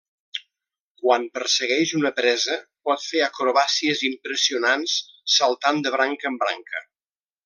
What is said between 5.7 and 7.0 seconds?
de branca en branca.